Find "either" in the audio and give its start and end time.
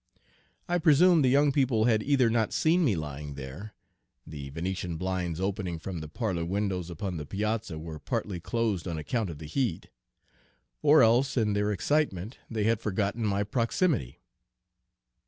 2.01-2.25